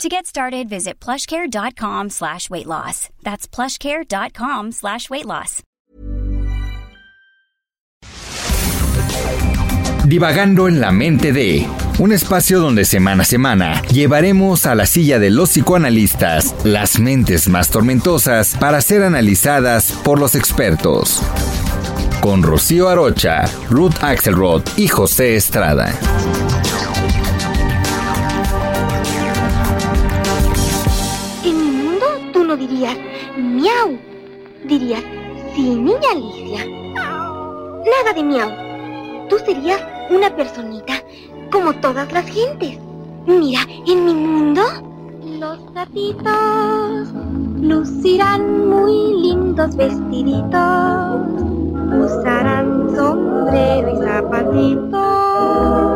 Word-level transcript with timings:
To 0.00 0.08
get 0.08 0.26
started, 0.26 0.68
visit 0.68 0.98
plushcare.com 1.00 2.10
slash 2.10 2.50
weight 2.50 2.66
loss. 2.66 3.08
That's 3.22 3.46
plushcare.com 3.46 4.72
slash 4.72 5.08
weight 5.10 5.26
loss. 5.26 5.62
Divagando 10.04 10.66
en 10.66 10.80
la 10.80 10.90
mente 10.90 11.32
de 11.32 11.66
un 11.98 12.12
espacio 12.12 12.58
donde 12.58 12.84
semana 12.84 13.22
a 13.22 13.24
semana 13.24 13.82
llevaremos 13.82 14.66
a 14.66 14.74
la 14.74 14.86
silla 14.86 15.18
de 15.20 15.30
los 15.30 15.50
psicoanalistas 15.50 16.54
las 16.64 16.98
mentes 16.98 17.48
más 17.48 17.70
tormentosas 17.70 18.56
para 18.58 18.80
ser 18.80 19.04
analizadas 19.04 19.92
por 19.92 20.18
los 20.18 20.34
expertos. 20.34 21.22
Con 22.20 22.42
Rocío 22.42 22.88
Arocha, 22.88 23.44
Ruth 23.70 23.94
Axelrod 24.02 24.62
y 24.76 24.88
José 24.88 25.36
Estrada. 25.36 25.92
Dirías 32.56 32.96
miau. 33.36 33.98
Dirías, 34.64 35.02
sí, 35.54 35.74
niña 35.74 36.10
Alicia. 36.12 36.64
Nada 36.64 38.12
de 38.14 38.22
miau. 38.22 38.50
Tú 39.28 39.38
serías 39.38 39.80
una 40.10 40.34
personita 40.34 40.94
como 41.50 41.72
todas 41.74 42.12
las 42.12 42.26
gentes. 42.26 42.78
Mira, 43.26 43.60
en 43.86 44.04
mi 44.04 44.14
mundo, 44.14 44.62
los 45.38 45.72
gatitos 45.74 47.08
lucirán 47.60 48.68
muy 48.68 49.22
lindos 49.22 49.76
vestiditos. 49.76 51.20
Usarán 51.98 52.94
sombrero 52.96 53.92
y 53.92 53.96
zapatito. 54.04 55.91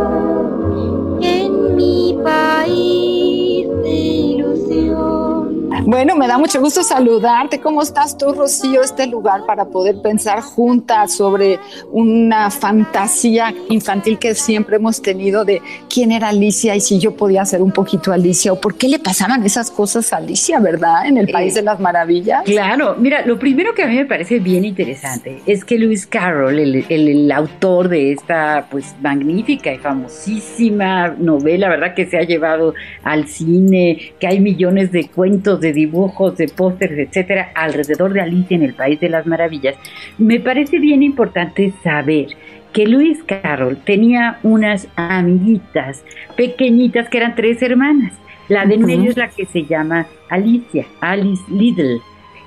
Bueno, 5.87 6.17
me 6.17 6.27
da 6.27 6.37
mucho 6.37 6.59
gusto 6.59 6.83
saludarte. 6.83 7.61
¿Cómo 7.61 7.81
estás 7.81 8.19
tú, 8.19 8.33
Rocío? 8.33 8.83
Este 8.83 9.07
lugar 9.07 9.43
para 9.47 9.67
poder 9.67 10.03
pensar 10.03 10.41
juntas 10.41 11.15
sobre 11.15 11.61
una 11.93 12.51
fantasía 12.51 13.55
infantil 13.71 14.19
que 14.19 14.35
siempre 14.35 14.77
hemos 14.77 15.01
tenido 15.01 15.45
de 15.45 15.63
quién 15.89 16.11
era 16.11 16.31
Alicia 16.31 16.75
y 16.75 16.81
si 16.81 16.99
yo 16.99 17.15
podía 17.15 17.45
ser 17.45 17.63
un 17.63 17.71
poquito 17.71 18.11
Alicia 18.11 18.53
o 18.53 18.61
por 18.61 18.75
qué 18.75 18.89
le 18.89 18.99
pasaban 18.99 19.45
esas 19.45 19.71
cosas 19.71 20.13
a 20.13 20.17
Alicia, 20.17 20.59
¿verdad? 20.59 21.07
En 21.07 21.19
el 21.19 21.29
País 21.29 21.55
de 21.55 21.63
las 21.63 21.79
Maravillas. 21.79 22.43
Claro, 22.43 22.97
mira, 22.99 23.25
lo 23.25 23.39
primero 23.39 23.73
que 23.73 23.85
a 23.85 23.87
mí 23.87 23.95
me 23.95 24.07
parece 24.07 24.41
bien 24.41 24.65
interesante 24.65 25.41
es 25.47 25.65
que 25.65 25.79
Lewis 25.79 26.05
Carroll, 26.05 26.59
el, 26.59 26.85
el 26.89 27.31
autor 27.31 27.91
de 27.91 28.11
esta 28.11 28.67
pues 28.69 28.97
magnífica 29.01 29.73
y 29.73 29.79
famosísima 29.79 31.11
novela, 31.11 31.69
¿verdad? 31.69 31.95
Que 31.95 32.07
se 32.07 32.19
ha 32.19 32.23
llevado 32.23 32.75
al 33.05 33.29
cine, 33.29 34.15
que 34.19 34.27
hay 34.27 34.41
millones 34.41 34.91
de 34.91 35.07
cuentos 35.07 35.61
de 35.61 35.76
dibujos, 35.77 36.37
de 36.37 36.49
pósteres, 36.49 36.99
etcétera, 36.99 37.53
alrededor 37.55 38.13
de 38.13 38.23
Alicia 38.23 38.57
en 38.57 38.65
el 38.65 38.75
País 38.75 38.99
de 38.99 39.09
las 39.09 39.27
Maravillas, 39.27 39.77
me 40.19 40.41
parece 40.41 40.81
bien 40.81 41.05
importante 41.05 41.73
saber 41.85 42.27
que 42.73 42.87
Luis 42.87 43.23
Carroll 43.23 43.77
tenía 43.77 44.39
unas 44.43 44.89
amiguitas 44.97 46.03
pequeñitas 46.37 47.09
que 47.09 47.19
eran 47.19 47.35
tres 47.35 47.63
hermanas. 47.63 48.13
La 48.49 48.67
de 48.67 48.79
medio 48.79 49.11
es 49.11 49.17
la 49.17 49.29
que 49.29 49.47
se 49.47 49.65
llama 49.65 50.07
Alicia, 50.29 50.87
Alice 51.01 51.43
Little. 51.49 52.01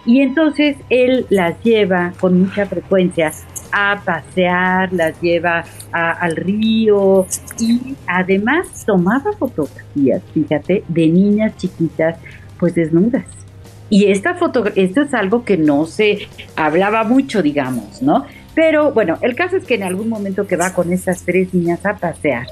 Y 0.06 0.22
entonces 0.22 0.78
él 0.90 1.26
las 1.30 1.62
lleva 1.64 2.14
con 2.20 2.40
mucha 2.40 2.66
frecuencia 2.66 3.32
a 3.72 4.02
pasear, 4.04 4.94
las 4.94 5.20
lleva 5.22 5.64
al 5.92 6.36
río 6.36 7.26
y 7.60 7.96
además 8.08 8.86
tomaba 8.86 9.34
fotografías, 9.34 10.22
fíjate, 10.34 10.84
de 10.88 11.08
niñas 11.08 11.58
chiquitas 11.58 12.18
pues 12.60 12.76
desnudas. 12.76 13.26
Y 13.90 14.12
esta 14.12 14.36
foto, 14.36 14.66
esto 14.76 15.02
es 15.02 15.14
algo 15.14 15.44
que 15.44 15.58
no 15.58 15.86
se 15.86 16.28
hablaba 16.56 17.04
mucho, 17.04 17.42
digamos, 17.42 18.02
¿no? 18.04 18.26
Pero 18.54 18.92
bueno, 18.92 19.18
el 19.22 19.36
caso 19.36 19.58
es 19.58 19.66
que 19.66 19.76
en 19.76 19.84
algún 19.84 20.10
momento 20.10 20.46
que 20.46 20.56
va 20.56 20.74
con 20.74 20.94
estas 20.94 21.24
tres 21.24 21.54
niñas 21.54 21.86
a 21.86 21.96
pasear, 21.96 22.46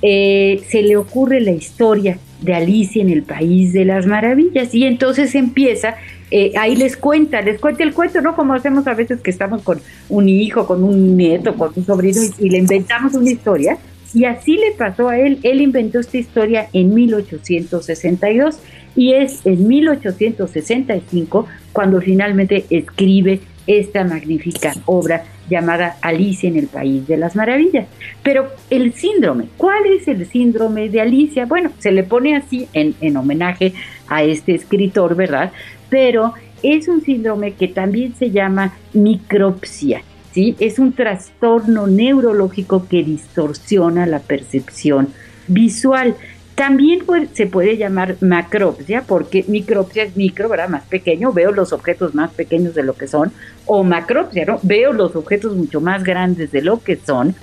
eh, 0.00 0.64
se 0.68 0.82
le 0.82 0.96
ocurre 0.96 1.40
la 1.40 1.52
historia 1.52 2.18
de 2.40 2.54
Alicia 2.54 3.00
en 3.02 3.10
el 3.10 3.22
País 3.22 3.72
de 3.72 3.84
las 3.84 4.06
Maravillas 4.06 4.74
y 4.74 4.84
entonces 4.84 5.36
empieza, 5.36 5.94
eh, 6.32 6.52
ahí 6.58 6.74
les 6.74 6.96
cuenta, 6.96 7.40
les 7.40 7.60
cuenta 7.60 7.84
el 7.84 7.94
cuento, 7.94 8.20
¿no? 8.20 8.34
Como 8.34 8.52
hacemos 8.54 8.88
a 8.88 8.94
veces 8.94 9.20
que 9.20 9.30
estamos 9.30 9.62
con 9.62 9.80
un 10.08 10.28
hijo, 10.28 10.66
con 10.66 10.82
un 10.82 11.16
nieto, 11.16 11.54
con 11.54 11.70
un 11.76 11.86
sobrino 11.86 12.20
y 12.38 12.50
le 12.50 12.58
inventamos 12.58 13.14
una 13.14 13.30
historia. 13.30 13.78
Y 14.14 14.24
así 14.24 14.56
le 14.56 14.72
pasó 14.72 15.08
a 15.08 15.18
él, 15.18 15.38
él 15.42 15.60
inventó 15.60 16.00
esta 16.00 16.18
historia 16.18 16.68
en 16.72 16.94
1862 16.94 18.58
y 18.94 19.14
es 19.14 19.44
en 19.46 19.66
1865 19.66 21.46
cuando 21.72 22.00
finalmente 22.00 22.66
escribe 22.68 23.40
esta 23.66 24.04
magnífica 24.04 24.74
obra 24.86 25.24
llamada 25.48 25.96
Alicia 26.02 26.48
en 26.48 26.56
el 26.56 26.66
País 26.66 27.06
de 27.06 27.16
las 27.16 27.36
Maravillas. 27.36 27.86
Pero 28.22 28.48
el 28.70 28.92
síndrome, 28.92 29.46
¿cuál 29.56 29.86
es 29.86 30.08
el 30.08 30.26
síndrome 30.26 30.88
de 30.88 31.00
Alicia? 31.00 31.46
Bueno, 31.46 31.70
se 31.78 31.92
le 31.92 32.02
pone 32.02 32.36
así 32.36 32.68
en, 32.72 32.94
en 33.00 33.16
homenaje 33.16 33.72
a 34.08 34.22
este 34.22 34.54
escritor, 34.54 35.14
¿verdad? 35.14 35.52
Pero 35.88 36.34
es 36.62 36.88
un 36.88 37.02
síndrome 37.02 37.52
que 37.54 37.68
también 37.68 38.14
se 38.14 38.30
llama 38.30 38.74
micropsia. 38.92 40.02
¿Sí? 40.32 40.56
Es 40.58 40.78
un 40.78 40.92
trastorno 40.94 41.86
neurológico 41.86 42.86
que 42.88 43.02
distorsiona 43.02 44.06
la 44.06 44.20
percepción 44.20 45.08
visual. 45.46 46.16
También 46.54 47.04
se 47.32 47.46
puede 47.46 47.76
llamar 47.76 48.16
macropsia, 48.20 49.04
porque 49.06 49.44
micropsia 49.48 50.04
es 50.04 50.16
micro, 50.16 50.48
¿verdad? 50.48 50.68
Más 50.68 50.84
pequeño, 50.84 51.32
veo 51.32 51.50
los 51.52 51.72
objetos 51.72 52.14
más 52.14 52.30
pequeños 52.32 52.74
de 52.74 52.82
lo 52.82 52.94
que 52.94 53.08
son, 53.08 53.32
o 53.66 53.82
macropsia, 53.84 54.44
¿no? 54.44 54.58
Veo 54.62 54.92
los 54.92 55.16
objetos 55.16 55.56
mucho 55.56 55.80
más 55.80 56.02
grandes 56.04 56.52
de 56.52 56.62
lo 56.62 56.82
que 56.82 56.96
son. 56.96 57.34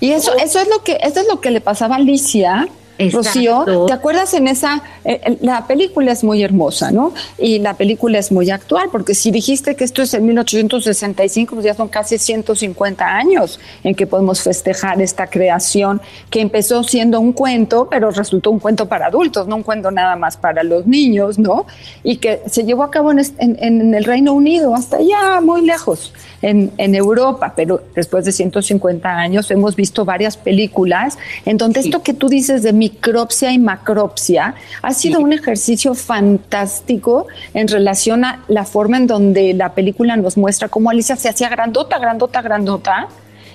Y 0.00 0.12
eso, 0.12 0.32
eso 0.36 0.60
es 0.60 0.68
lo 0.68 0.82
que, 0.84 0.98
eso 1.02 1.20
es 1.20 1.26
lo 1.28 1.40
que 1.40 1.50
le 1.50 1.60
pasaba 1.60 1.96
a 1.96 1.98
Alicia 1.98 2.68
Rocío, 3.12 3.86
¿te 3.86 3.92
acuerdas 3.92 4.34
en 4.34 4.46
esa? 4.46 4.82
Eh, 5.04 5.38
la 5.40 5.66
película 5.66 6.12
es 6.12 6.22
muy 6.22 6.42
hermosa, 6.42 6.90
¿no? 6.92 7.12
Y 7.38 7.58
la 7.58 7.74
película 7.74 8.18
es 8.18 8.30
muy 8.30 8.50
actual, 8.50 8.88
porque 8.92 9.14
si 9.14 9.30
dijiste 9.30 9.74
que 9.74 9.84
esto 9.84 10.02
es 10.02 10.14
en 10.14 10.26
1865, 10.26 11.54
pues 11.54 11.66
ya 11.66 11.74
son 11.74 11.88
casi 11.88 12.18
150 12.18 13.04
años 13.04 13.58
en 13.82 13.94
que 13.94 14.06
podemos 14.06 14.42
festejar 14.42 15.00
esta 15.02 15.26
creación 15.26 16.00
que 16.30 16.40
empezó 16.40 16.84
siendo 16.84 17.20
un 17.20 17.32
cuento, 17.32 17.88
pero 17.90 18.10
resultó 18.10 18.50
un 18.50 18.60
cuento 18.60 18.86
para 18.86 19.06
adultos, 19.06 19.48
no 19.48 19.56
un 19.56 19.62
cuento 19.62 19.90
nada 19.90 20.16
más 20.16 20.36
para 20.36 20.62
los 20.62 20.86
niños, 20.86 21.38
¿no? 21.38 21.66
Y 22.02 22.18
que 22.18 22.42
se 22.46 22.64
llevó 22.64 22.84
a 22.84 22.90
cabo 22.90 23.10
en, 23.10 23.20
en 23.38 23.94
el 23.94 24.04
Reino 24.04 24.32
Unido, 24.32 24.74
hasta 24.74 24.98
allá 24.98 25.40
muy 25.40 25.62
lejos 25.62 26.12
en, 26.44 26.72
en, 26.76 26.94
Europa, 26.94 27.54
pero 27.56 27.82
después 27.94 28.24
de 28.26 28.32
150 28.32 29.08
años 29.08 29.50
hemos 29.50 29.76
visto 29.76 30.04
varias 30.04 30.36
películas 30.36 31.18
en 31.46 31.56
donde 31.56 31.80
esto 31.80 32.02
que 32.02 32.12
tú 32.12 32.28
dices 32.28 32.62
de 32.62 32.72
micropsia 32.84 33.50
y 33.52 33.58
macropsia 33.58 34.54
ha 34.82 34.92
sido 34.92 35.20
un 35.20 35.32
ejercicio 35.32 35.94
fantástico 35.94 37.26
en 37.54 37.68
relación 37.68 38.24
a 38.24 38.42
la 38.48 38.64
forma 38.64 38.98
en 38.98 39.06
donde 39.06 39.54
la 39.54 39.70
película 39.72 40.16
nos 40.16 40.36
muestra 40.36 40.68
cómo 40.68 40.90
Alicia 40.90 41.16
se 41.16 41.28
hacía 41.30 41.48
grandota, 41.48 41.98
grandota, 41.98 42.42
grandota 42.42 43.08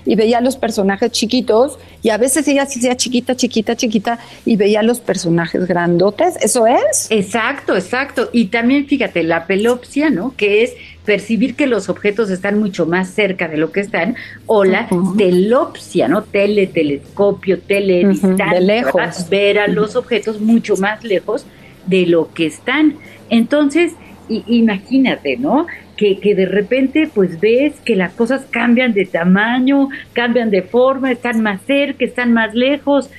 y 0.06 0.16
veía 0.16 0.40
a 0.40 0.42
los 0.42 0.58
personajes 0.58 1.12
chiquitos 1.12 1.78
y 2.02 2.10
a 2.10 2.18
veces 2.18 2.48
ella 2.48 2.66
se 2.66 2.80
hacía 2.80 2.96
chiquita, 2.96 3.36
chiquita, 3.36 3.76
chiquita 3.76 4.20
y 4.46 4.56
veía 4.56 4.80
a 4.80 4.84
los 4.84 5.00
personajes 5.00 5.68
grandotes. 5.68 6.36
¿Eso 6.42 6.68
es? 6.68 7.08
Exacto, 7.10 7.76
exacto. 7.76 8.30
Y 8.32 8.46
también 8.46 8.88
fíjate, 8.88 9.24
la 9.24 9.46
pelopsia, 9.46 10.10
¿no? 10.10 10.34
Que 10.36 10.64
es 10.64 10.74
percibir 11.10 11.56
que 11.56 11.66
los 11.66 11.90
objetos 11.90 12.30
están 12.30 12.60
mucho 12.60 12.86
más 12.86 13.10
cerca 13.10 13.48
de 13.48 13.58
lo 13.58 13.72
que 13.72 13.80
están, 13.80 14.16
o 14.46 14.64
la 14.64 14.88
telopsia, 15.18 16.08
¿no? 16.08 16.22
Tele, 16.22 16.68
telescopio, 16.68 17.60
tele, 17.60 18.06
de 18.06 18.62
lejos. 18.62 19.28
ver 19.28 19.58
a 19.58 19.68
los 19.68 19.96
objetos 19.96 20.40
mucho 20.40 20.78
más 20.78 21.04
lejos 21.04 21.46
de 21.88 22.06
lo 22.06 22.32
que 22.34 22.46
están. 22.46 22.98
Entonces, 23.30 23.94
imagínate, 24.30 25.38
¿no? 25.38 25.66
Que, 26.00 26.34
de 26.34 26.46
repente 26.46 27.10
pues 27.14 27.42
ves 27.42 27.74
que 27.84 27.98
las 27.98 28.14
cosas 28.14 28.46
cambian 28.50 28.94
de 28.94 29.04
tamaño, 29.04 29.90
cambian 30.14 30.50
de 30.50 30.62
forma, 30.62 31.12
están 31.12 31.44
más 31.44 31.62
cerca, 31.64 32.06
están 32.06 32.32
más 32.32 32.56
lejos. 32.56 33.10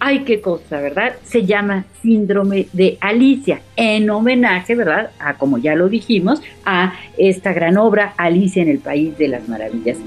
ay, 0.00 0.20
qué 0.20 0.40
cosa, 0.40 0.80
¿verdad? 0.80 1.14
Se 1.24 1.44
llama 1.44 1.84
síndrome 2.00 2.68
de 2.72 2.96
Alicia, 3.00 3.62
en 3.74 4.08
homenaje, 4.08 4.76
¿verdad? 4.76 5.10
A, 5.18 5.34
como 5.34 5.58
ya 5.58 5.74
lo 5.74 5.88
dijimos, 5.88 6.40
a 6.64 6.94
esta 7.16 7.52
gran 7.52 7.76
obra, 7.76 8.14
Alicia 8.16 8.62
en 8.62 8.68
el 8.68 8.78
País 8.78 9.18
de 9.18 9.26
las 9.26 9.48
Maravillas. 9.48 9.98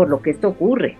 Por 0.00 0.08
lo 0.08 0.22
que 0.22 0.30
esto 0.30 0.48
ocurre. 0.48 0.96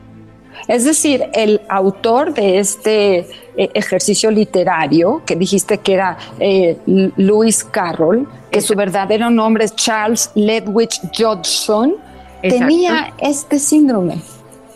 Es 0.68 0.84
decir, 0.84 1.24
el 1.32 1.62
autor 1.70 2.34
de 2.34 2.58
este 2.58 3.20
eh, 3.20 3.26
ejercicio 3.72 4.30
literario, 4.30 5.22
que 5.24 5.36
dijiste 5.36 5.78
que 5.78 5.94
era 5.94 6.18
eh, 6.38 6.76
Lewis 7.16 7.64
Carroll, 7.64 8.28
que 8.50 8.60
su 8.60 8.74
verdadero 8.74 9.30
nombre 9.30 9.64
es 9.64 9.74
Charles 9.74 10.30
Ledwidge 10.34 11.00
Johnson, 11.16 11.94
tenía 12.42 13.14
este 13.22 13.58
síndrome 13.58 14.20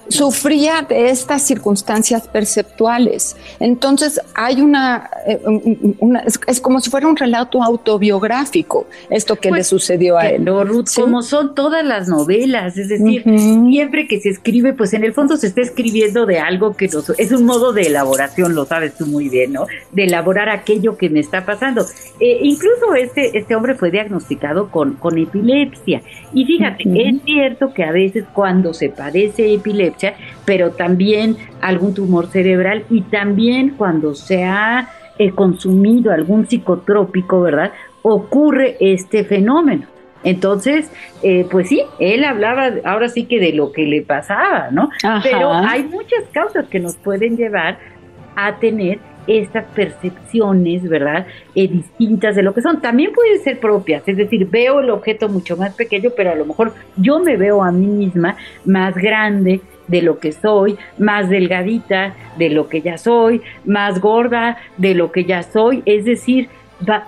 sufría 0.08 0.82
de 0.82 1.10
estas 1.10 1.42
circunstancias 1.42 2.28
perceptuales. 2.28 3.36
Entonces 3.60 4.20
hay 4.34 4.60
una, 4.60 5.10
eh, 5.26 5.40
es, 6.46 6.60
como 6.60 6.80
si 6.80 6.90
fuera 6.90 7.06
un 7.06 7.16
relato 7.16 7.62
autobiográfico 7.62 8.86
esto 9.10 9.36
que 9.36 9.48
le 9.48 9.56
pues, 9.58 9.66
sucedió 9.66 10.18
a 10.18 10.28
él. 10.28 10.44
Como 10.94 11.22
son 11.22 11.54
todas 11.54 11.84
las 11.84 12.08
novelas, 12.08 12.76
es 12.76 12.88
decir, 12.88 13.22
siempre 13.22 14.06
que 14.06 14.20
se 14.20 14.30
escribe, 14.30 14.72
pues 14.72 14.92
en 14.94 15.04
el 15.04 15.12
fondo 15.12 15.36
se 15.36 15.46
está 15.48 15.60
escribiendo 15.60 16.26
de 16.26 16.38
algo 16.38 16.74
que 16.74 16.88
nos, 16.88 17.10
es 17.18 17.32
un 17.32 17.44
modo 17.44 17.72
de 17.72 17.82
elaboración, 17.82 18.54
lo 18.54 18.64
sabes 18.64 18.96
tú 18.96 19.06
muy 19.06 19.28
bien, 19.28 19.52
¿no? 19.52 19.66
De 19.92 20.04
elaborar 20.04 20.48
aquello 20.48 20.96
que 20.96 21.08
me 21.08 21.20
está 21.20 21.44
pasando. 21.44 21.84
Eh, 22.20 22.38
incluso 22.42 22.94
este, 22.94 23.36
este 23.38 23.54
hombre 23.54 23.74
fue 23.74 23.90
diagnosticado 23.90 24.70
con, 24.70 24.94
con 24.94 25.18
epilepsia. 25.18 26.02
Y 26.32 26.44
fíjate, 26.44 26.84
es 26.84 27.22
cierto 27.24 27.72
que 27.72 27.84
a 27.84 27.92
veces 27.92 28.24
cuando 28.32 28.74
se 28.74 28.88
padece 28.88 29.54
epilepsia, 29.54 29.93
pero 30.44 30.70
también 30.72 31.36
algún 31.60 31.94
tumor 31.94 32.26
cerebral 32.26 32.84
y 32.90 33.02
también 33.02 33.70
cuando 33.70 34.14
se 34.14 34.44
ha 34.44 34.88
eh, 35.18 35.30
consumido 35.30 36.12
algún 36.12 36.46
psicotrópico, 36.46 37.40
¿verdad? 37.40 37.72
Ocurre 38.02 38.76
este 38.80 39.24
fenómeno. 39.24 39.86
Entonces, 40.24 40.90
eh, 41.22 41.46
pues 41.50 41.68
sí, 41.68 41.82
él 41.98 42.24
hablaba 42.24 42.70
ahora 42.84 43.08
sí 43.08 43.26
que 43.26 43.38
de 43.38 43.52
lo 43.52 43.72
que 43.72 43.82
le 43.82 44.02
pasaba, 44.02 44.70
¿no? 44.70 44.88
Pero 45.22 45.52
hay 45.52 45.84
muchas 45.84 46.24
causas 46.32 46.66
que 46.68 46.80
nos 46.80 46.96
pueden 46.96 47.36
llevar 47.36 47.78
a 48.34 48.56
tener 48.56 48.98
estas 49.26 49.64
percepciones, 49.66 50.88
¿verdad? 50.88 51.26
Eh, 51.54 51.68
distintas 51.68 52.36
de 52.36 52.42
lo 52.42 52.52
que 52.54 52.62
son. 52.62 52.80
También 52.80 53.12
pueden 53.12 53.38
ser 53.42 53.58
propias, 53.58 54.02
es 54.06 54.16
decir, 54.16 54.48
veo 54.48 54.80
el 54.80 54.90
objeto 54.90 55.28
mucho 55.28 55.56
más 55.56 55.74
pequeño, 55.74 56.10
pero 56.16 56.32
a 56.32 56.34
lo 56.34 56.44
mejor 56.44 56.72
yo 56.96 57.20
me 57.20 57.36
veo 57.36 57.62
a 57.62 57.70
mí 57.70 57.86
misma 57.86 58.36
más 58.64 58.94
grande, 58.94 59.60
de 59.88 60.02
lo 60.02 60.18
que 60.18 60.32
soy, 60.32 60.76
más 60.98 61.28
delgadita 61.28 62.14
de 62.38 62.50
lo 62.50 62.68
que 62.68 62.82
ya 62.82 62.98
soy, 62.98 63.42
más 63.64 64.00
gorda 64.00 64.58
de 64.76 64.94
lo 64.94 65.12
que 65.12 65.24
ya 65.24 65.42
soy, 65.42 65.82
es 65.86 66.04
decir, 66.04 66.48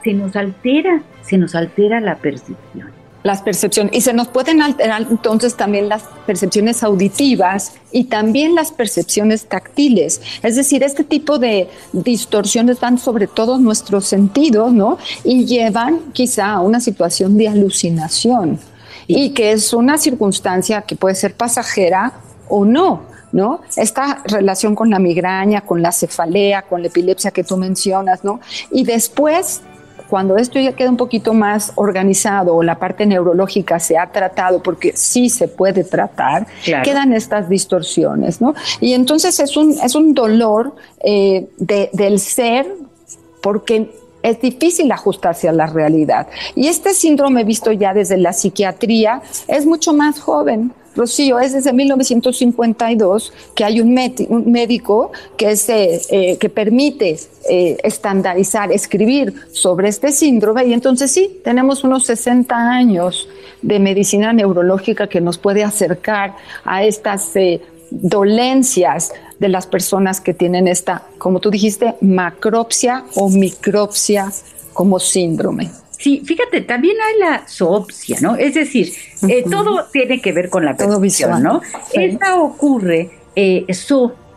se 0.04 0.12
nos 0.12 0.36
altera, 0.36 1.02
se 1.22 1.38
nos 1.38 1.54
altera 1.54 2.00
la 2.00 2.16
percepción. 2.16 2.90
Las 3.22 3.42
percepciones, 3.42 3.92
y 3.92 4.02
se 4.02 4.12
nos 4.12 4.28
pueden 4.28 4.62
alterar 4.62 5.04
entonces 5.10 5.56
también 5.56 5.88
las 5.88 6.04
percepciones 6.26 6.84
auditivas 6.84 7.74
y 7.90 8.04
también 8.04 8.54
las 8.54 8.70
percepciones 8.70 9.46
táctiles. 9.46 10.22
Es 10.44 10.54
decir, 10.54 10.84
este 10.84 11.02
tipo 11.02 11.36
de 11.38 11.68
distorsiones 11.92 12.78
van 12.78 12.98
sobre 12.98 13.26
todo 13.26 13.58
nuestros 13.58 14.06
sentidos, 14.06 14.72
¿no? 14.72 14.98
Y 15.24 15.44
llevan 15.44 16.12
quizá 16.12 16.52
a 16.52 16.60
una 16.60 16.78
situación 16.78 17.36
de 17.36 17.48
alucinación 17.48 18.60
y 19.08 19.30
que 19.30 19.50
es 19.50 19.72
una 19.72 19.98
circunstancia 19.98 20.82
que 20.82 20.94
puede 20.94 21.16
ser 21.16 21.34
pasajera 21.34 22.12
o 22.48 22.64
no, 22.64 23.02
¿no? 23.32 23.60
Esta 23.76 24.22
relación 24.24 24.74
con 24.74 24.90
la 24.90 24.98
migraña, 24.98 25.60
con 25.60 25.82
la 25.82 25.92
cefalea, 25.92 26.62
con 26.62 26.82
la 26.82 26.88
epilepsia 26.88 27.30
que 27.30 27.44
tú 27.44 27.56
mencionas, 27.56 28.24
¿no? 28.24 28.40
Y 28.70 28.84
después, 28.84 29.62
cuando 30.08 30.36
esto 30.36 30.58
ya 30.58 30.72
queda 30.72 30.90
un 30.90 30.96
poquito 30.96 31.34
más 31.34 31.72
organizado 31.74 32.54
o 32.54 32.62
la 32.62 32.78
parte 32.78 33.06
neurológica 33.06 33.78
se 33.78 33.98
ha 33.98 34.10
tratado, 34.10 34.62
porque 34.62 34.96
sí 34.96 35.28
se 35.28 35.48
puede 35.48 35.84
tratar, 35.84 36.46
quedan 36.84 37.12
estas 37.12 37.48
distorsiones, 37.48 38.40
¿no? 38.40 38.54
Y 38.80 38.94
entonces 38.94 39.38
es 39.40 39.56
un, 39.56 39.72
es 39.82 39.94
un 39.94 40.14
dolor 40.14 40.74
eh, 41.00 41.48
del 41.58 42.20
ser 42.20 42.66
porque 43.42 43.90
es 44.26 44.40
difícil 44.40 44.90
ajustarse 44.90 45.48
a 45.48 45.52
la 45.52 45.66
realidad. 45.66 46.26
Y 46.56 46.66
este 46.66 46.94
síndrome 46.94 47.44
visto 47.44 47.70
ya 47.70 47.94
desde 47.94 48.16
la 48.16 48.32
psiquiatría 48.32 49.22
es 49.46 49.66
mucho 49.66 49.92
más 49.92 50.18
joven. 50.18 50.72
Rocío, 50.96 51.38
es 51.38 51.52
desde 51.52 51.72
1952 51.72 53.32
que 53.54 53.64
hay 53.64 53.80
un, 53.80 53.94
médico 53.94 55.12
que, 55.36 55.50
es, 55.50 55.68
eh, 55.68 56.00
eh, 56.10 56.48
permite 56.48 57.18
eh, 57.48 57.76
estandarizar, 57.82 58.72
escribir 58.72 59.34
sobre 59.52 59.88
este 59.88 60.10
síndrome 60.10 60.66
y 60.66 60.72
entonces 60.72 61.10
sí, 61.10 61.40
tenemos 61.44 61.84
unos 61.84 62.06
60 62.06 62.56
años 62.56 63.28
de 63.62 63.78
medicina 63.78 64.32
neurológica 64.32 65.08
que 65.08 65.20
nos 65.20 65.38
puede 65.38 65.64
acercar 65.64 66.36
a 66.64 66.84
estas 66.84 67.32
dolencias 67.90 69.12
de 69.38 69.48
las 69.48 69.66
personas 69.66 70.20
que 70.20 70.34
tienen 70.34 70.66
esta, 70.66 71.02
como 71.18 71.40
tú 71.40 71.50
dijiste, 71.50 71.94
macropsia 72.00 73.04
o 73.14 73.28
micropsia 73.28 74.32
como 74.72 74.98
síndrome. 74.98 75.70
Sí, 75.98 76.22
fíjate, 76.24 76.60
también 76.60 76.96
hay 77.00 77.18
la 77.18 77.48
zoopsia, 77.48 78.18
¿no? 78.20 78.36
Es 78.36 78.54
decir, 78.54 78.92
eh, 79.28 79.44
todo 79.50 79.86
tiene 79.92 80.20
que 80.20 80.32
ver 80.32 80.50
con 80.50 80.64
la 80.64 80.76
percepción, 80.76 81.42
¿no? 81.42 81.62
Esta 81.92 82.40
ocurre, 82.40 83.10
eh, 83.34 83.64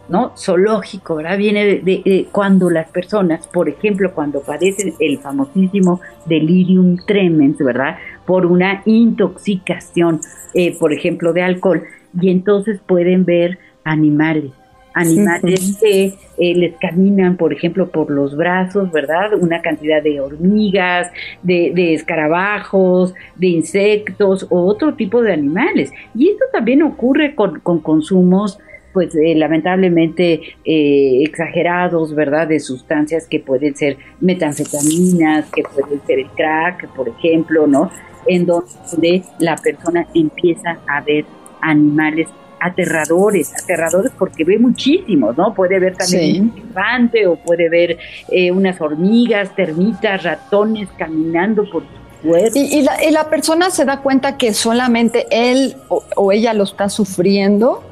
¿no? 0.07 0.33
Zoológico, 0.37 1.15
¿verdad? 1.15 1.37
Viene 1.37 1.65
de, 1.79 2.27
cuando 2.31 2.69
las 2.69 2.89
personas, 2.89 3.45
por 3.47 3.69
ejemplo, 3.69 4.13
cuando 4.13 4.41
padecen 4.41 4.95
el 4.99 5.19
famosísimo 5.19 6.01
delirium 6.25 6.97
tremens, 7.05 7.57
¿verdad? 7.57 7.97
Por 8.25 8.45
una 8.45 8.81
intoxicación, 8.85 10.21
eh, 10.53 10.77
por 10.79 10.93
ejemplo, 10.93 11.33
de 11.33 11.43
alcohol, 11.43 11.83
y 12.19 12.29
entonces 12.29 12.79
pueden 12.87 13.25
ver 13.25 13.59
animales 13.83 14.51
animales 14.99 15.77
que 15.81 16.13
eh, 16.37 16.55
les 16.55 16.75
caminan, 16.77 17.37
por 17.37 17.53
ejemplo, 17.53 17.89
por 17.89 18.11
los 18.11 18.35
brazos, 18.35 18.91
¿verdad? 18.91 19.33
Una 19.33 19.61
cantidad 19.61 20.01
de 20.01 20.19
hormigas, 20.19 21.11
de, 21.43 21.93
escarabajos, 21.93 23.13
de 23.35 23.47
insectos 23.47 24.45
o 24.49 24.65
otro 24.65 24.95
tipo 24.95 25.21
de 25.21 25.33
animales. 25.33 25.91
Y 26.15 26.29
esto 26.29 26.45
también 26.51 26.83
ocurre 26.83 27.35
con, 27.35 27.59
consumos 27.59 28.59
pues 28.91 29.13
eh, 29.13 29.35
lamentablemente 29.35 30.41
eh, 30.65 31.23
exagerados, 31.23 32.15
¿verdad? 32.15 32.47
De 32.47 32.59
sustancias 32.59 33.27
que 33.27 33.39
pueden 33.39 33.75
ser 33.75 33.97
metanfetaminas, 34.19 35.45
que 35.51 35.61
pueden 35.61 36.01
ser 36.07 36.19
el 36.19 36.29
crack, 36.31 36.87
por 36.95 37.07
ejemplo, 37.07 37.67
¿no? 37.67 37.91
En 38.25 38.47
donde 38.47 39.23
la 39.37 39.55
persona 39.57 40.07
empieza 40.15 40.79
a 40.87 41.01
ver 41.01 41.25
animales 41.61 42.27
aterradores, 42.59 43.53
aterradores 43.53 44.11
porque 44.17 44.43
ve 44.43 44.59
muchísimos, 44.59 45.37
¿no? 45.37 45.53
Puede 45.53 45.79
ver 45.79 45.95
también 45.95 46.43
un 46.43 46.59
elefante 46.59 47.27
o 47.27 47.35
puede 47.35 47.69
ver 47.69 47.97
eh, 48.31 48.51
unas 48.51 48.79
hormigas, 48.81 49.55
termitas, 49.55 50.23
ratones 50.23 50.89
caminando 50.97 51.69
por 51.69 51.83
su 51.83 52.27
cuerpo. 52.27 52.59
Y, 52.59 52.81
la, 53.11 53.29
persona 53.29 53.69
se 53.69 53.85
da 53.85 54.01
cuenta 54.01 54.37
que 54.37 54.53
solamente 54.53 55.27
él 55.31 55.75
o, 55.89 56.31
ella 56.31 56.53
lo 56.53 56.63
está 56.63 56.89
sufriendo. 56.89 57.83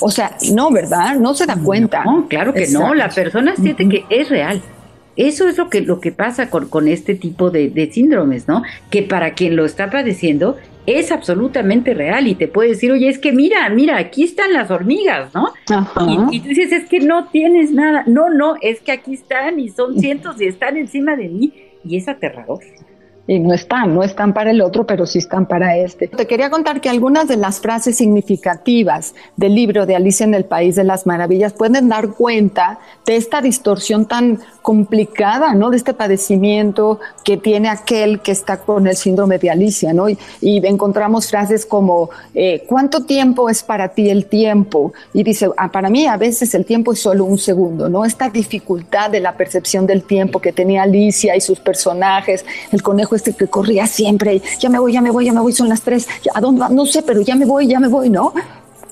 O 0.00 0.10
sea, 0.10 0.36
no, 0.52 0.70
¿verdad? 0.70 1.16
No 1.16 1.34
se 1.34 1.44
da 1.44 1.56
cuenta. 1.56 2.04
No, 2.04 2.26
claro 2.28 2.54
que 2.54 2.68
no. 2.68 2.94
La 2.94 3.08
persona 3.08 3.54
siente 3.56 3.88
que 3.88 4.04
es 4.08 4.28
real. 4.28 4.62
Eso 5.14 5.46
es 5.46 5.58
lo 5.58 5.68
que, 5.68 5.82
lo 5.82 6.00
que 6.00 6.10
pasa 6.10 6.48
con, 6.48 6.68
con 6.68 6.88
este 6.88 7.14
tipo 7.14 7.50
de, 7.50 7.68
de, 7.68 7.92
síndromes, 7.92 8.48
¿no? 8.48 8.62
Que 8.88 9.02
para 9.02 9.34
quien 9.34 9.56
lo 9.56 9.66
está 9.66 9.90
padeciendo 9.90 10.56
es 10.86 11.12
absolutamente 11.12 11.94
real 11.94 12.26
y 12.26 12.34
te 12.34 12.48
puede 12.48 12.70
decir, 12.70 12.90
oye, 12.90 13.08
es 13.08 13.18
que 13.18 13.32
mira, 13.32 13.68
mira, 13.68 13.98
aquí 13.98 14.24
están 14.24 14.52
las 14.52 14.70
hormigas, 14.70 15.32
¿no? 15.34 15.52
Y, 16.30 16.40
tú 16.40 16.48
dices, 16.48 16.72
es 16.72 16.88
que 16.88 17.00
no 17.00 17.26
tienes 17.26 17.72
nada. 17.72 18.04
No, 18.06 18.30
no, 18.30 18.56
es 18.60 18.80
que 18.80 18.92
aquí 18.92 19.14
están 19.14 19.60
y 19.60 19.68
son 19.68 19.98
cientos 19.98 20.40
y 20.40 20.46
están 20.46 20.76
encima 20.76 21.16
de 21.16 21.28
mí 21.28 21.52
y 21.84 21.96
es 21.96 22.08
aterrador. 22.08 22.60
Y 23.26 23.38
no 23.38 23.54
están, 23.54 23.94
no 23.94 24.02
están 24.02 24.34
para 24.34 24.50
el 24.50 24.60
otro, 24.60 24.84
pero 24.84 25.06
sí 25.06 25.18
están 25.18 25.46
para 25.46 25.76
este. 25.76 26.08
Te 26.08 26.26
quería 26.26 26.50
contar 26.50 26.80
que 26.80 26.88
algunas 26.88 27.28
de 27.28 27.36
las 27.36 27.60
frases 27.60 27.96
significativas 27.96 29.14
del 29.36 29.54
libro 29.54 29.86
de 29.86 29.94
Alicia 29.94 30.24
en 30.24 30.34
el 30.34 30.44
País 30.44 30.74
de 30.74 30.84
las 30.84 31.06
Maravillas 31.06 31.52
pueden 31.52 31.88
dar 31.88 32.08
cuenta 32.08 32.80
de 33.06 33.16
esta 33.16 33.40
distorsión 33.40 34.06
tan 34.06 34.40
complicada, 34.60 35.54
¿no? 35.54 35.70
De 35.70 35.76
este 35.76 35.94
padecimiento 35.94 37.00
que 37.24 37.36
tiene 37.36 37.68
aquel 37.68 38.20
que 38.20 38.32
está 38.32 38.58
con 38.58 38.86
el 38.86 38.96
síndrome 38.96 39.38
de 39.38 39.50
Alicia, 39.50 39.92
¿no? 39.92 40.08
Y, 40.08 40.18
encontramos 40.40 41.28
frases 41.28 41.66
como, 41.66 42.10
eh, 42.34 42.64
¿cuánto 42.66 43.04
tiempo 43.04 43.50
es 43.50 43.62
para 43.62 43.88
ti 43.88 44.08
el 44.10 44.26
tiempo? 44.26 44.92
Y 45.12 45.22
dice, 45.22 45.50
ah, 45.56 45.70
para 45.70 45.90
mí 45.90 46.06
a 46.06 46.16
veces 46.16 46.54
el 46.54 46.64
tiempo 46.64 46.92
es 46.92 47.00
solo 47.00 47.24
un 47.24 47.38
segundo, 47.38 47.88
¿no? 47.88 48.04
Esta 48.04 48.30
dificultad 48.30 49.10
de 49.10 49.20
la 49.20 49.36
percepción 49.36 49.86
del 49.86 50.02
tiempo 50.04 50.40
que 50.40 50.52
tenía 50.52 50.82
Alicia 50.82 51.36
y 51.36 51.40
sus 51.40 51.60
personajes, 51.60 52.44
el 52.70 52.82
conejo 52.82 53.11
este 53.16 53.34
que 53.34 53.46
corría 53.46 53.86
siempre, 53.86 54.42
ya 54.58 54.68
me 54.68 54.78
voy, 54.78 54.92
ya 54.92 55.00
me 55.00 55.10
voy, 55.10 55.24
ya 55.26 55.32
me 55.32 55.40
voy, 55.40 55.52
son 55.52 55.68
las 55.68 55.82
tres, 55.82 56.08
¿a 56.34 56.40
dónde 56.40 56.60
va? 56.62 56.68
No 56.68 56.86
sé, 56.86 57.02
pero 57.02 57.20
ya 57.20 57.34
me 57.34 57.44
voy, 57.44 57.66
ya 57.66 57.80
me 57.80 57.88
voy, 57.88 58.10
¿no? 58.10 58.32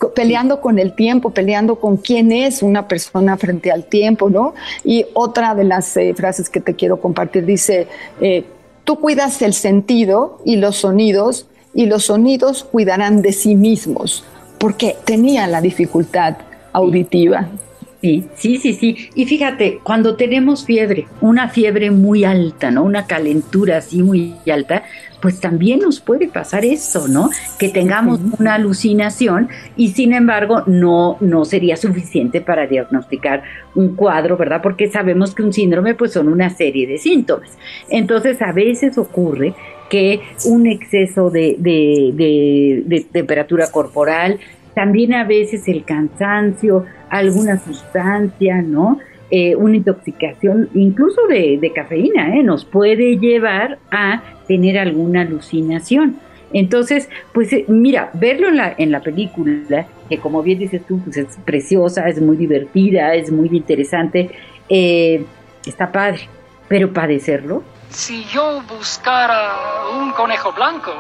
peleando 0.09 0.61
con 0.61 0.79
el 0.79 0.95
tiempo, 0.95 1.31
peleando 1.31 1.77
con 1.77 1.97
quién 1.99 2.33
es 2.33 2.63
una 2.63 2.89
persona 2.89 3.37
frente 3.37 3.71
al 3.71 3.85
tiempo, 3.85 4.31
¿no? 4.31 4.55
Y 4.85 5.07
otra 5.15 5.55
de 5.55 5.65
las 5.65 5.97
eh, 5.97 6.15
frases 6.15 6.49
que 6.49 6.61
te 6.61 6.75
quiero 6.75 7.01
compartir 7.01 7.45
dice, 7.45 7.87
eh, 8.21 8.45
tú 8.85 8.99
cuidas 8.99 9.43
el 9.43 9.53
sentido 9.53 10.39
y 10.45 10.57
los 10.57 10.77
sonidos, 10.77 11.47
y 11.75 11.87
los 11.87 12.07
sonidos 12.07 12.65
cuidarán 12.65 13.23
de 13.23 13.33
sí 13.33 13.55
mismos, 13.55 14.25
porque 14.59 14.97
tenía 15.05 15.47
la 15.47 15.61
dificultad 15.61 16.37
auditiva. 16.73 17.43
Sí, 17.43 17.70
sí, 18.01 18.57
sí, 18.59 18.73
sí. 18.75 19.11
Y 19.15 19.27
fíjate, 19.27 19.81
cuando 19.83 20.17
tenemos 20.17 20.65
fiebre, 20.65 21.07
una 21.21 21.49
fiebre 21.49 21.91
muy 21.91 22.25
alta, 22.25 22.71
¿no? 22.71 22.83
Una 22.83 23.07
calentura 23.07 23.79
así 23.79 24.03
muy 24.03 24.35
alta, 24.51 24.85
pues 25.21 25.41
también 25.41 25.81
nos 25.81 26.01
puede 26.01 26.29
pasar 26.29 26.65
eso, 26.65 27.09
¿no? 27.09 27.31
Que 27.59 27.69
tengamos 27.69 28.21
una 28.39 28.55
alucinación 28.55 29.49
y 29.77 29.89
sin 29.89 30.13
embargo 30.15 30.63
no, 30.67 31.17
no 31.21 31.45
sería 31.45 31.77
suficiente 31.77 32.41
para 32.41 32.67
diagnosticar 32.67 33.43
un 33.75 33.95
cuadro, 33.95 34.37
¿verdad? 34.37 34.63
Porque 34.63 34.89
sabemos 34.89 35.35
que 35.35 35.43
un 35.43 35.53
síndrome 35.53 35.95
pues 35.95 36.13
son 36.13 36.29
una 36.29 36.51
serie 36.51 36.87
de 36.87 36.99
síntomas. 36.99 37.51
Entonces 37.91 38.41
a 38.43 38.53
veces 38.53 38.97
ocurre 38.99 39.55
que 39.91 40.21
un 40.45 40.67
exceso 40.67 41.31
de, 41.31 41.57
de, 41.59 42.83
de 42.87 43.01
temperatura 43.01 43.71
corporal, 43.71 44.39
también 44.75 45.15
a 45.15 45.25
veces 45.25 45.69
el 45.69 45.85
cansancio, 45.85 46.85
alguna 47.09 47.59
sustancia, 47.59 48.63
¿no? 48.63 48.99
Eh, 49.33 49.55
una 49.55 49.77
intoxicación, 49.77 50.69
incluso 50.75 51.21
de, 51.29 51.73
cafeína, 51.73 52.37
¿eh? 52.37 52.43
nos 52.43 52.65
puede 52.65 53.17
llevar 53.17 53.79
a 53.93 54.23
tener 54.49 54.77
alguna 54.77 55.21
alucinación. 55.21 56.17
Entonces, 56.53 57.09
pues 57.33 57.53
eh, 57.53 57.65
mira, 57.69 58.11
verlo 58.15 58.49
en 58.49 58.57
la, 58.57 58.75
en 58.77 58.91
la 58.91 59.01
película, 59.01 59.87
que 60.09 60.19
como 60.19 60.43
bien 60.43 60.59
dices 60.59 60.83
tú, 60.85 61.01
pues 61.05 61.17
es 61.17 61.39
preciosa, 61.45 62.09
es 62.09 62.21
muy 62.21 62.37
divertida, 62.37 63.15
es 63.15 63.31
muy 63.31 63.49
interesante, 63.53 64.31
está 64.69 65.93
padre, 65.93 66.29
pero 66.67 66.93
padecerlo. 66.93 67.63
Si 67.89 68.25
yo 68.25 68.63
buscara 68.69 69.53
un 69.97 70.11
conejo 70.11 70.53
blanco, 70.53 70.93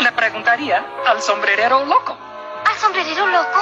le 0.00 0.12
preguntaría 0.12 0.84
al 1.08 1.20
sombrerero 1.20 1.84
loco. 1.86 2.16
¿Al 2.74 2.80
sombrerero 2.80 3.24
loco? 3.28 3.60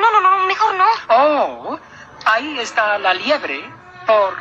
No, 0.00 0.10
no, 0.10 0.20
no, 0.20 0.46
mejor 0.46 0.74
no. 0.74 0.84
Oh, 1.10 1.78
ahí 2.24 2.58
está 2.58 2.98
la 2.98 3.14
liebre 3.14 3.62
por 4.04 4.34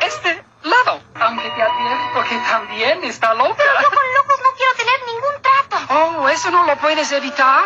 este 0.00 0.44
lado. 0.62 1.00
Aunque 1.20 1.50
te 1.50 1.62
advierto 1.62 2.22
que 2.28 2.36
también 2.48 3.02
está 3.02 3.34
loca. 3.34 3.56
Pero 3.56 3.72
yo 3.82 3.88
con 3.88 4.14
locos 4.14 4.38
no 4.44 4.50
quiero 4.56 4.74
tener 4.76 4.94
ningún 5.08 5.42
trato. 5.42 6.20
Oh, 6.22 6.28
eso 6.28 6.52
no 6.52 6.64
lo 6.66 6.76
puedes 6.76 7.10
evitar. 7.10 7.64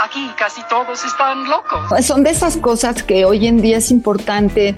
Aquí 0.00 0.34
casi 0.36 0.64
todos 0.64 1.04
están 1.04 1.48
locos. 1.48 2.04
Son 2.04 2.24
de 2.24 2.30
esas 2.30 2.56
cosas 2.56 3.04
que 3.04 3.24
hoy 3.24 3.46
en 3.46 3.62
día 3.62 3.76
es 3.76 3.92
importante 3.92 4.74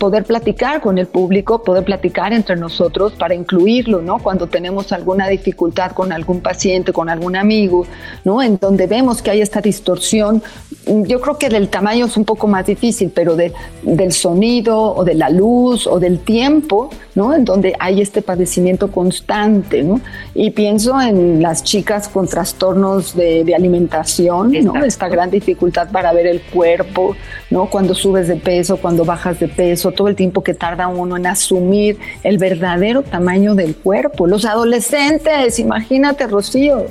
poder 0.00 0.24
platicar 0.24 0.80
con 0.80 0.96
el 0.96 1.06
público, 1.06 1.62
poder 1.62 1.84
platicar 1.84 2.32
entre 2.32 2.56
nosotros 2.56 3.12
para 3.12 3.34
incluirlo, 3.34 4.00
¿no? 4.00 4.18
Cuando 4.18 4.46
tenemos 4.46 4.92
alguna 4.92 5.28
dificultad 5.28 5.92
con 5.92 6.10
algún 6.10 6.40
paciente, 6.40 6.92
con 6.92 7.10
algún 7.10 7.36
amigo, 7.36 7.86
¿no? 8.24 8.42
En 8.42 8.58
donde 8.58 8.86
vemos 8.86 9.20
que 9.20 9.30
hay 9.30 9.42
esta 9.42 9.60
distorsión, 9.60 10.42
yo 10.86 11.20
creo 11.20 11.38
que 11.38 11.48
del 11.48 11.68
tamaño 11.68 12.06
es 12.06 12.16
un 12.16 12.24
poco 12.24 12.46
más 12.46 12.66
difícil, 12.66 13.12
pero 13.14 13.36
de, 13.36 13.52
del 13.82 14.12
sonido 14.12 14.94
o 14.94 15.04
de 15.04 15.14
la 15.14 15.28
luz 15.28 15.86
o 15.86 16.00
del 16.00 16.20
tiempo, 16.20 16.90
¿no? 17.14 17.34
En 17.34 17.44
donde 17.44 17.74
hay 17.78 18.00
este 18.00 18.22
padecimiento 18.22 18.90
constante, 18.90 19.82
¿no? 19.82 20.00
Y 20.34 20.50
pienso 20.50 21.00
en 21.00 21.42
las 21.42 21.62
chicas 21.62 22.08
con 22.08 22.26
trastornos 22.26 23.14
de, 23.14 23.44
de 23.44 23.54
alimentación, 23.54 24.52
¿no? 24.64 24.84
Esta 24.84 25.08
gran 25.08 25.30
dificultad 25.30 25.90
para 25.90 26.12
ver 26.12 26.26
el 26.26 26.40
cuerpo, 26.40 27.14
¿no? 27.50 27.66
Cuando 27.66 27.94
subes 27.94 28.28
de 28.28 28.36
peso, 28.36 28.78
cuando 28.78 29.04
bajas 29.04 29.38
de 29.38 29.48
peso, 29.48 29.92
todo 29.92 30.08
el 30.08 30.16
tiempo 30.16 30.42
que 30.42 30.54
tarda 30.54 30.88
uno 30.88 31.16
en 31.16 31.26
asumir 31.26 31.98
el 32.22 32.38
verdadero 32.38 33.02
tamaño 33.02 33.54
del 33.54 33.76
cuerpo. 33.76 34.26
Los 34.26 34.44
adolescentes, 34.44 35.58
imagínate, 35.58 36.26
Rocío. 36.26 36.86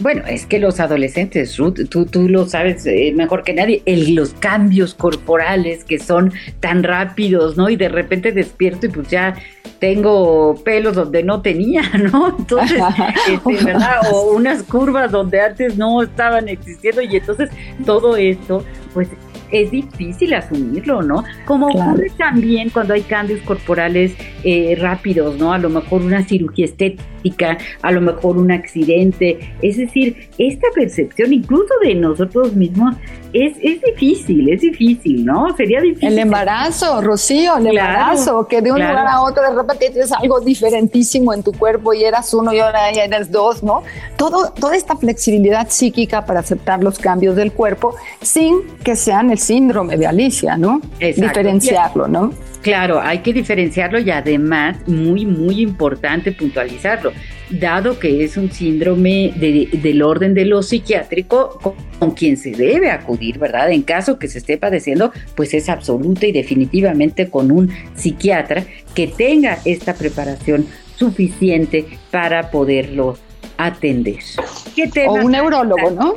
Bueno, 0.00 0.22
es 0.26 0.44
que 0.46 0.58
los 0.58 0.80
adolescentes, 0.80 1.56
Ruth, 1.56 1.88
tú, 1.88 2.04
tú 2.04 2.28
lo 2.28 2.46
sabes 2.46 2.84
eh, 2.84 3.12
mejor 3.14 3.44
que 3.44 3.54
nadie, 3.54 3.82
los 3.86 4.34
cambios 4.34 4.92
corporales 4.92 5.84
que 5.84 6.00
son 6.00 6.32
tan 6.58 6.82
rápidos, 6.82 7.56
¿no? 7.56 7.68
Y 7.68 7.76
de 7.76 7.88
repente 7.88 8.32
despierto 8.32 8.86
y 8.86 8.88
pues 8.88 9.08
ya 9.08 9.36
tengo 9.78 10.56
pelos 10.64 10.96
donde 10.96 11.22
no 11.22 11.42
tenía, 11.42 11.82
¿no? 12.12 12.36
Entonces, 12.36 12.82
este, 13.28 13.64
¿verdad? 13.64 14.00
O 14.12 14.32
unas 14.32 14.64
curvas 14.64 15.12
donde 15.12 15.40
antes 15.40 15.76
no 15.76 16.02
estaban 16.02 16.48
existiendo 16.48 17.00
y 17.02 17.16
entonces 17.16 17.50
todo 17.86 18.16
esto, 18.16 18.64
pues 18.92 19.08
es 19.50 19.70
difícil 19.70 20.34
asumirlo, 20.34 21.02
¿no? 21.02 21.24
Como 21.44 21.68
ocurre 21.68 22.10
también 22.16 22.70
cuando 22.70 22.94
hay 22.94 23.02
cambios 23.02 23.40
corporales 23.42 24.12
eh, 24.42 24.76
rápidos, 24.80 25.36
¿no? 25.38 25.52
A 25.52 25.58
lo 25.58 25.70
mejor 25.70 26.02
una 26.02 26.24
cirugía 26.24 26.64
estética, 26.64 27.58
a 27.82 27.92
lo 27.92 28.00
mejor 28.00 28.36
un 28.36 28.50
accidente. 28.52 29.56
Es 29.62 29.76
decir, 29.76 30.28
esta 30.38 30.66
percepción 30.74 31.32
incluso 31.32 31.72
de 31.82 31.94
nosotros 31.94 32.54
mismos 32.54 32.96
es, 33.32 33.56
es 33.60 33.80
difícil, 33.82 34.48
es 34.48 34.60
difícil, 34.60 35.24
¿no? 35.24 35.54
Sería 35.56 35.80
difícil. 35.80 36.12
El 36.12 36.18
embarazo, 36.20 37.00
Rocío, 37.00 37.56
el 37.56 37.66
embarazo, 37.66 38.46
que 38.46 38.62
de 38.62 38.70
un 38.70 38.78
lugar 38.78 39.06
a 39.06 39.22
otro 39.22 39.42
de 39.42 39.54
repente 39.54 39.90
tienes 39.90 40.12
algo 40.12 40.40
diferentísimo 40.40 41.34
en 41.34 41.42
tu 41.42 41.52
cuerpo 41.52 41.92
y 41.92 42.04
eras 42.04 42.32
uno 42.32 42.52
y 42.52 42.60
ahora 42.60 42.92
ya 42.92 43.04
eres 43.04 43.32
dos, 43.32 43.62
¿no? 43.62 43.82
Todo, 44.16 44.52
toda 44.52 44.76
esta 44.76 44.96
flexibilidad 44.96 45.68
psíquica 45.68 46.24
para 46.24 46.40
aceptar 46.40 46.82
los 46.82 46.98
cambios 46.98 47.34
del 47.34 47.52
cuerpo 47.52 47.96
sin 48.22 48.62
que 48.84 48.94
sean 48.94 49.30
el 49.34 49.38
síndrome 49.38 49.96
de 49.96 50.06
Alicia, 50.06 50.56
¿no? 50.56 50.80
Diferenciarlo, 50.98 52.08
¿no? 52.08 52.32
Claro, 52.62 53.00
hay 53.00 53.18
que 53.18 53.34
diferenciarlo 53.34 53.98
y 53.98 54.10
además, 54.10 54.78
muy, 54.86 55.26
muy 55.26 55.60
importante 55.60 56.32
puntualizarlo, 56.32 57.12
dado 57.50 57.98
que 57.98 58.24
es 58.24 58.38
un 58.38 58.50
síndrome 58.50 59.32
del 59.36 60.02
orden 60.02 60.32
de 60.32 60.46
lo 60.46 60.62
psiquiátrico 60.62 61.58
con, 61.98 62.12
quien 62.12 62.36
se 62.36 62.52
debe 62.52 62.90
acudir, 62.90 63.38
¿verdad? 63.38 63.70
En 63.70 63.82
caso 63.82 64.18
que 64.18 64.28
se 64.28 64.38
esté 64.38 64.56
padeciendo, 64.56 65.12
pues 65.34 65.52
es 65.52 65.68
absoluta 65.68 66.26
y 66.26 66.32
definitivamente 66.32 67.28
con 67.28 67.50
un 67.50 67.70
psiquiatra 67.94 68.64
que 68.94 69.08
tenga 69.08 69.58
esta 69.64 69.94
preparación 69.94 70.66
suficiente 70.96 71.86
para 72.10 72.50
poderlo 72.50 73.18
atender. 73.56 74.18
O 75.08 75.14
un 75.14 75.32
neurólogo, 75.32 75.90
¿no? 75.90 76.14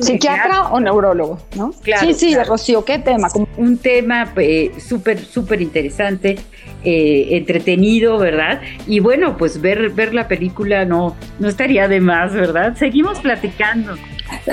Psiquiatra 0.00 0.68
o 0.70 0.80
neurólogo, 0.80 1.38
¿no? 1.56 1.72
Claro, 1.82 2.06
sí, 2.06 2.14
sí, 2.14 2.36
Rocío, 2.36 2.84
¿qué 2.84 2.98
tema? 2.98 3.28
Un 3.56 3.78
tema 3.78 4.32
eh, 4.36 4.72
súper, 4.78 5.18
súper 5.18 5.60
interesante, 5.60 6.38
eh, 6.84 7.28
entretenido, 7.32 8.18
¿verdad? 8.18 8.60
Y 8.86 9.00
bueno, 9.00 9.36
pues 9.36 9.60
ver, 9.60 9.90
ver 9.90 10.14
la 10.14 10.28
película 10.28 10.84
no, 10.84 11.16
no 11.38 11.48
estaría 11.48 11.88
de 11.88 12.00
más, 12.00 12.32
¿verdad? 12.34 12.76
Seguimos 12.76 13.18
platicando. 13.20 13.96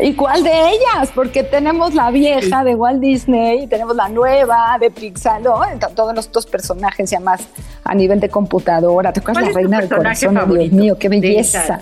¿Y 0.02 0.14
cuál 0.14 0.44
de 0.44 0.52
ellas? 0.52 1.12
Porque 1.14 1.44
tenemos 1.44 1.94
la 1.94 2.12
vieja 2.12 2.64
de 2.64 2.76
Walt 2.76 3.00
Disney, 3.00 3.68
tenemos 3.68 3.96
la 3.96 4.10
nueva 4.10 4.78
de 4.80 4.92
Pixar, 4.92 5.42
¿no? 5.42 5.62
Todos 5.96 6.16
los 6.16 6.32
dos 6.32 6.46
personajes 6.46 7.10
ya 7.10 7.20
más 7.20 7.42
a 7.84 7.96
nivel 7.96 8.20
de 8.20 8.30
computadora. 8.30 9.14
¿Te 9.14 9.20
acuerdas 9.20 9.48
la 9.48 9.54
reina 9.54 9.80
del 9.80 9.90
corazón? 9.90 10.40
Dios 10.50 10.72
mío, 10.72 10.98
qué 10.98 11.10
belleza. 11.10 11.82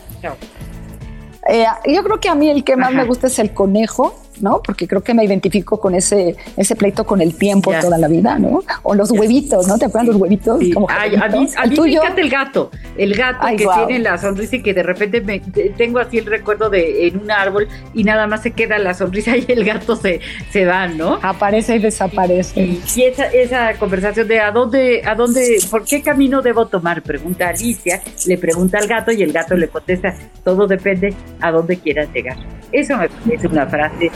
Eh, 1.48 1.66
yo 1.88 2.04
creo 2.04 2.20
que 2.20 2.30
a 2.30 2.36
mí 2.36 2.50
el 2.50 2.64
que 2.64 2.76
más 2.76 2.94
me 2.94 3.04
gusta 3.04 3.28
es 3.28 3.38
el 3.40 3.54
conejo 3.54 4.23
¿no? 4.42 4.62
Porque 4.62 4.88
creo 4.88 5.02
que 5.02 5.14
me 5.14 5.24
identifico 5.24 5.80
con 5.80 5.96
ese, 5.96 6.36
ese 6.58 6.76
pleito 6.76 7.06
con 7.06 7.22
el 7.22 7.36
tiempo 7.36 7.72
toda 7.82 7.98
la 7.98 8.08
vida, 8.08 8.38
¿no? 8.40 8.64
O 8.84 8.96
los 8.96 9.12
huevitos, 9.12 9.68
¿no? 9.68 9.78
¿Te 9.78 9.86
acuerdas 9.86 10.10
los 10.10 10.22
huevitos? 10.22 10.62
Como 10.74 10.90
a 10.90 11.08
mí, 11.08 11.16
a 11.56 11.66
mí 11.68 11.80
me 11.80 11.94
encanta 11.94 12.22
el 12.22 12.30
gato, 12.30 12.72
el 12.98 13.14
gato 13.14 13.48
que 13.56 13.68
tiene 13.86 14.00
la 14.00 14.18
sonrisa 14.18 14.56
y 14.58 14.64
que 14.64 14.74
de 14.74 14.84
repente 14.84 15.22
me, 15.22 15.40
tengo 15.78 16.00
así 16.00 16.18
el 16.18 16.26
recuerdo 16.26 16.70
de 16.70 17.08
en 17.08 17.20
un 17.20 17.32
árbol 17.32 17.68
y 17.94 18.04
nada 18.04 18.28
más 18.28 18.44
se 18.44 18.52
queda 18.52 18.78
la 18.78 18.94
sonrisa 18.94 19.38
y 19.38 19.46
el 19.48 19.64
gato 19.66 19.96
se, 19.96 20.20
se 20.52 20.66
va, 20.66 20.88
¿no? 20.88 21.20
Aparece 21.22 21.76
y 21.76 21.80
desaparece. 21.80 22.62
Y, 22.62 22.82
esa, 23.04 23.26
esa 23.28 23.74
conversación 23.76 24.28
de 24.28 24.40
a 24.40 24.52
dónde, 24.52 25.02
a 25.06 25.16
dónde, 25.16 25.60
por 25.70 25.84
qué 25.84 26.02
camino 26.02 26.42
debo 26.42 26.68
tomar, 26.68 27.02
pregunta 27.02 27.50
Alicia, 27.50 28.02
le 28.26 28.38
pregunta 28.38 28.78
al 28.78 28.88
gato 28.88 29.12
y 29.12 29.22
el 29.24 29.32
gato 29.32 29.56
le 29.56 29.68
contesta, 29.68 30.16
todo 30.44 30.68
depende 30.68 31.14
a 31.42 31.52
dónde 31.52 31.78
quieras 31.78 32.08
llegar. 32.14 32.38
Eso 32.72 32.98
me 32.98 33.10
parece 33.10 33.48
una 33.48 33.68
frase 33.68 34.12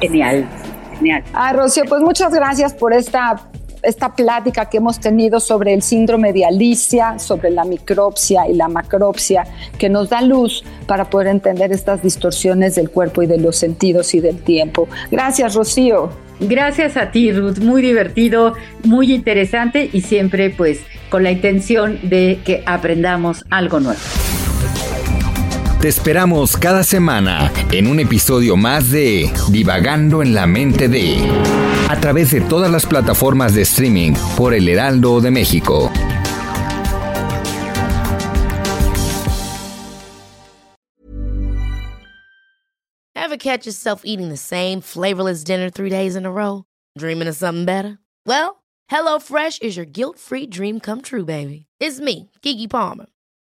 genial. 0.00 0.48
Genial. 0.98 1.24
Ah, 1.32 1.52
Rocío, 1.52 1.84
pues 1.88 2.02
muchas 2.02 2.32
gracias 2.32 2.72
por 2.74 2.92
esta 2.92 3.50
esta 3.84 4.14
plática 4.14 4.68
que 4.68 4.78
hemos 4.78 4.98
tenido 4.98 5.40
sobre 5.40 5.74
el 5.74 5.82
síndrome 5.82 6.32
de 6.32 6.44
Alicia, 6.44 7.18
sobre 7.18 7.50
la 7.50 7.64
micropsia 7.64 8.48
y 8.48 8.54
la 8.54 8.68
macropsia, 8.68 9.44
que 9.78 9.88
nos 9.88 10.10
da 10.10 10.22
luz 10.22 10.64
para 10.86 11.04
poder 11.10 11.28
entender 11.28 11.72
estas 11.72 12.02
distorsiones 12.02 12.74
del 12.74 12.90
cuerpo 12.90 13.22
y 13.22 13.26
de 13.26 13.38
los 13.38 13.56
sentidos 13.56 14.14
y 14.14 14.20
del 14.20 14.42
tiempo. 14.42 14.88
Gracias, 15.10 15.54
Rocío. 15.54 16.10
Gracias 16.40 16.96
a 16.96 17.10
ti, 17.10 17.32
Ruth. 17.32 17.58
Muy 17.58 17.82
divertido, 17.82 18.54
muy 18.82 19.12
interesante 19.12 19.88
y 19.92 20.00
siempre 20.00 20.50
pues 20.50 20.80
con 21.10 21.22
la 21.22 21.30
intención 21.30 21.98
de 22.02 22.40
que 22.44 22.62
aprendamos 22.66 23.44
algo 23.50 23.78
nuevo. 23.78 24.00
Te 25.84 25.88
esperamos 25.88 26.56
cada 26.56 26.82
semana 26.82 27.52
en 27.70 27.86
un 27.88 28.00
episodio 28.00 28.56
más 28.56 28.90
de 28.90 29.30
Divagando 29.50 30.22
en 30.22 30.32
la 30.32 30.46
mente 30.46 30.88
de 30.88 31.18
a 31.90 32.00
través 32.00 32.30
de 32.30 32.40
todas 32.40 32.70
las 32.70 32.86
plataformas 32.86 33.54
de 33.54 33.60
streaming 33.60 34.14
por 34.34 34.54
El 34.54 34.66
Heraldo 34.66 35.20
de 35.20 35.30
México. 35.30 35.92
Ever 43.14 43.36
catch 43.36 43.66
yourself 43.66 44.06
eating 44.06 44.30
the 44.30 44.38
same 44.38 44.80
flavorless 44.80 45.44
dinner 45.44 45.68
three 45.68 45.90
days 45.90 46.16
in 46.16 46.24
a 46.24 46.32
row? 46.32 46.64
Dreaming 46.96 47.28
of 47.28 47.36
something 47.36 47.66
better? 47.66 47.98
Well, 48.24 48.64
HelloFresh 48.90 49.60
is 49.60 49.76
your 49.76 49.84
guilt-free 49.84 50.46
dream 50.46 50.80
come 50.80 51.02
true, 51.02 51.26
baby. 51.26 51.66
It's 51.78 52.00
me, 52.00 52.30
Kiki 52.40 52.68
Palmer. 52.68 53.04